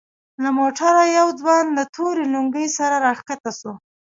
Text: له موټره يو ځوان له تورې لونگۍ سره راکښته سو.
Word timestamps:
له 0.43 0.49
موټره 0.57 1.03
يو 1.17 1.27
ځوان 1.39 1.65
له 1.77 1.83
تورې 1.95 2.23
لونگۍ 2.33 2.67
سره 2.77 2.95
راکښته 3.05 3.51
سو. 3.59 3.71